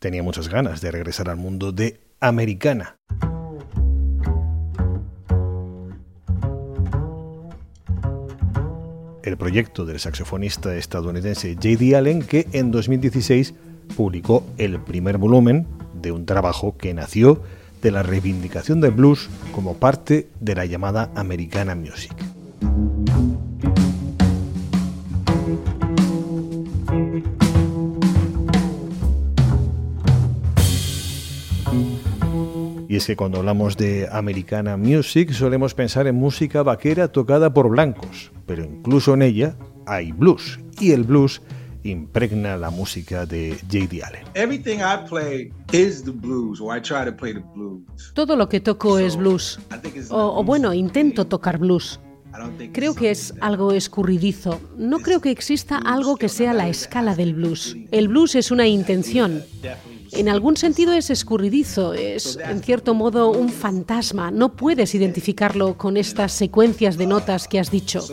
tenía 0.00 0.22
muchas 0.22 0.48
ganas 0.48 0.80
de 0.80 0.90
regresar 0.90 1.28
al 1.28 1.36
mundo 1.36 1.70
de 1.70 2.00
Americana. 2.18 2.96
El 9.22 9.36
proyecto 9.36 9.84
del 9.84 10.00
saxofonista 10.00 10.74
estadounidense 10.74 11.54
J.D. 11.54 11.94
Allen 11.94 12.22
que 12.22 12.48
en 12.52 12.70
2016 12.70 13.54
publicó 13.94 14.44
el 14.56 14.80
primer 14.80 15.18
volumen 15.18 15.66
de 15.94 16.10
un 16.10 16.24
trabajo 16.24 16.76
que 16.78 16.94
nació 16.94 17.42
de 17.82 17.90
la 17.90 18.02
reivindicación 18.02 18.80
del 18.80 18.92
blues 18.92 19.28
como 19.52 19.74
parte 19.76 20.28
de 20.40 20.54
la 20.54 20.64
llamada 20.64 21.10
Americana 21.14 21.74
Music. 21.74 22.14
Y 32.90 32.96
es 32.96 33.06
que 33.06 33.14
cuando 33.14 33.38
hablamos 33.38 33.76
de 33.76 34.08
Americana 34.10 34.76
Music 34.76 35.30
solemos 35.30 35.74
pensar 35.74 36.08
en 36.08 36.16
música 36.16 36.64
vaquera 36.64 37.06
tocada 37.06 37.54
por 37.54 37.68
blancos, 37.68 38.32
pero 38.46 38.64
incluso 38.64 39.14
en 39.14 39.22
ella 39.22 39.54
hay 39.86 40.10
blues. 40.10 40.58
Y 40.80 40.90
el 40.90 41.04
blues 41.04 41.40
impregna 41.84 42.56
la 42.56 42.70
música 42.70 43.26
de 43.26 43.56
J.D. 43.70 44.02
Allen. 44.02 44.24
Todo 48.12 48.34
lo 48.34 48.48
que 48.48 48.58
toco 48.58 48.98
es 48.98 49.16
blues. 49.16 49.60
O, 50.10 50.40
o 50.40 50.42
bueno, 50.42 50.74
intento 50.74 51.28
tocar 51.28 51.58
blues. 51.58 52.00
Creo 52.72 52.96
que 52.96 53.12
es 53.12 53.34
algo 53.40 53.70
escurridizo. 53.70 54.60
No 54.76 54.98
creo 54.98 55.20
que 55.20 55.30
exista 55.30 55.78
algo 55.78 56.16
que 56.16 56.28
sea 56.28 56.52
la 56.54 56.68
escala 56.68 57.14
del 57.14 57.34
blues. 57.34 57.76
El 57.92 58.08
blues 58.08 58.34
es 58.34 58.50
una 58.50 58.66
intención 58.66 59.44
en 60.20 60.28
algún 60.28 60.56
sentido 60.56 60.92
es 60.92 61.08
escurridizo, 61.08 61.94
es 61.94 62.38
en 62.44 62.62
cierto 62.62 62.92
modo 62.94 63.30
un 63.30 63.48
fantasma. 63.48 64.30
No 64.30 64.54
puedes 64.54 64.94
identificarlo 64.94 65.78
con 65.78 65.96
estas 65.96 66.32
secuencias 66.32 66.98
de 66.98 67.06
notas 67.06 67.48
que 67.48 67.58
has 67.58 67.70
dicho. 67.70 68.06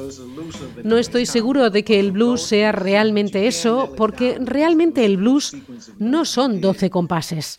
No 0.83 0.97
estoy 0.97 1.25
seguro 1.25 1.69
de 1.69 1.83
que 1.83 1.99
el 1.99 2.13
blues 2.13 2.43
sea 2.43 2.71
realmente 2.71 3.47
eso, 3.47 3.93
porque 3.97 4.37
realmente 4.39 5.03
el 5.03 5.17
blues 5.17 5.55
no 5.99 6.23
son 6.23 6.61
12 6.61 6.89
compases. 6.89 7.57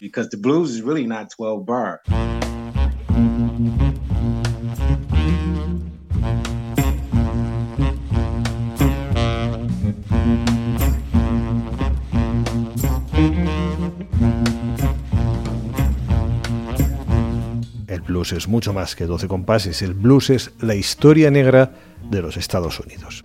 Blues 18.08 18.32
es 18.32 18.48
mucho 18.48 18.72
más 18.72 18.96
que 18.96 19.06
12 19.06 19.28
compases, 19.28 19.82
el 19.82 19.94
blues 19.94 20.30
es 20.30 20.50
la 20.60 20.74
historia 20.74 21.30
negra 21.30 21.72
de 22.10 22.22
los 22.22 22.36
Estados 22.36 22.80
Unidos. 22.80 23.22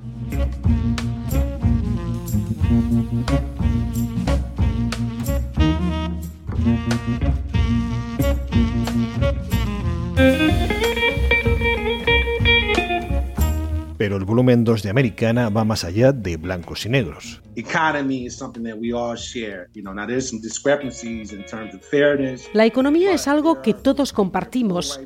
Pero 14.04 14.18
el 14.18 14.26
volumen 14.26 14.66
2 14.66 14.84
de 14.84 14.90
Americana 14.90 15.48
va 15.48 15.64
más 15.64 15.86
allá 15.86 16.12
de 16.12 16.36
blancos 16.36 16.86
y 16.86 16.90
negros. 16.90 17.42
La 22.54 22.66
economía 22.66 23.14
es 23.14 23.30
algo 23.30 23.62
que 23.62 23.74
todos 23.74 24.12
compartimos. 24.12 25.00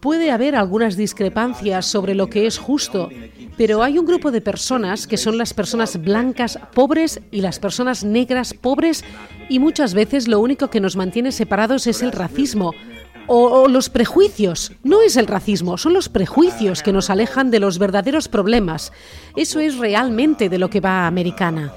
Puede 0.00 0.32
haber 0.32 0.56
algunas 0.56 0.96
discrepancias 0.96 1.86
sobre 1.86 2.16
lo 2.16 2.26
que 2.26 2.48
es 2.48 2.58
justo, 2.58 3.08
pero 3.56 3.84
hay 3.84 4.00
un 4.00 4.06
grupo 4.06 4.32
de 4.32 4.40
personas 4.40 5.06
que 5.06 5.16
son 5.16 5.38
las 5.38 5.54
personas 5.54 6.02
blancas 6.02 6.58
pobres 6.74 7.20
y 7.30 7.42
las 7.42 7.60
personas 7.60 8.02
negras 8.02 8.52
pobres 8.52 9.04
y 9.48 9.60
muchas 9.60 9.94
veces 9.94 10.26
lo 10.26 10.40
único 10.40 10.70
que 10.70 10.80
nos 10.80 10.96
mantiene 10.96 11.30
separados 11.30 11.86
es 11.86 12.02
el 12.02 12.10
racismo 12.10 12.72
o, 13.32 13.68
los 13.68 13.88
prejuicios. 13.90 14.72
No 14.82 15.02
es 15.02 15.16
el 15.16 15.28
racismo, 15.28 15.78
son 15.78 15.94
los 15.94 16.08
prejuicios 16.08 16.82
que 16.82 16.92
nos 16.92 17.10
alejan 17.10 17.52
de 17.52 17.60
los 17.60 17.78
verdaderos 17.78 18.28
problemas. 18.28 18.92
Eso 19.36 19.60
es 19.60 19.78
realmente 19.78 20.48
de 20.48 20.58
lo 20.58 20.68
que 20.68 20.80
va 20.80 21.06
Americana. 21.06 21.72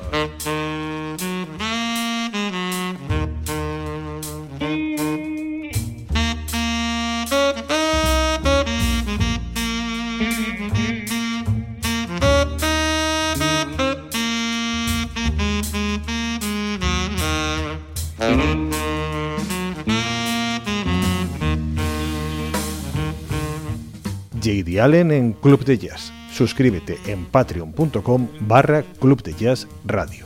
JD 24.44 24.82
Allen 24.82 25.12
en 25.12 25.32
Club 25.32 25.64
de 25.64 25.78
Jazz. 25.78 26.12
Suscríbete 26.32 26.98
en 27.08 27.26
patreon.com 27.26 28.28
barra 28.42 28.84
Club 29.00 29.24
de 29.24 29.34
Jazz 29.34 29.68
Radio. 29.86 30.26